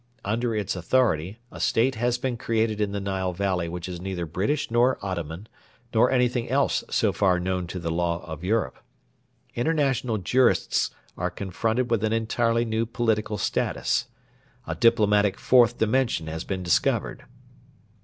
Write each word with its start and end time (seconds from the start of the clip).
Under 0.25 0.55
its 0.55 0.75
authority 0.75 1.37
a 1.51 1.59
State 1.59 1.93
has 1.93 2.17
been 2.17 2.35
created 2.35 2.81
in 2.81 2.91
the 2.91 2.99
Nile 2.99 3.33
Valley 3.33 3.69
which 3.69 3.87
is 3.87 4.01
neither 4.01 4.25
British 4.25 4.71
nor 4.71 4.97
Ottoman, 5.05 5.45
nor 5.93 6.09
anything 6.09 6.49
else 6.49 6.83
so 6.89 7.13
far 7.13 7.39
known 7.39 7.67
to 7.67 7.77
the 7.77 7.91
law 7.91 8.25
of 8.25 8.43
Europe. 8.43 8.79
International 9.53 10.17
jurists 10.17 10.89
are 11.19 11.29
confronted 11.29 11.91
with 11.91 12.03
an 12.03 12.13
entirely 12.13 12.65
new 12.65 12.87
political 12.87 13.37
status. 13.37 14.07
A 14.65 14.73
diplomatic 14.73 15.37
'Fourth 15.37 15.77
Dimension' 15.77 16.25
has 16.25 16.43
been 16.45 16.63
discovered. 16.63 17.25